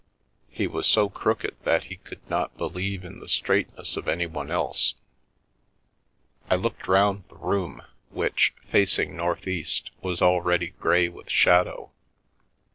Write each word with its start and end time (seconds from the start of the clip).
He 0.49 0.65
was 0.65 0.87
so 0.87 1.09
crooked 1.09 1.57
that 1.61 1.83
he 1.83 1.97
could 1.97 2.27
not 2.27 2.57
believe 2.57 3.03
in 3.05 3.19
the 3.19 3.27
straightness 3.29 3.95
of 3.95 4.07
anyone 4.07 4.49
else. 4.49 4.95
I 6.49 6.55
looked 6.55 6.87
round 6.87 7.25
the 7.29 7.35
room, 7.35 7.83
which, 8.09 8.51
facing 8.67 9.15
north 9.15 9.47
east, 9.47 9.91
was 10.01 10.19
already 10.19 10.69
grey 10.69 11.07
with 11.07 11.29
shadow. 11.29 11.91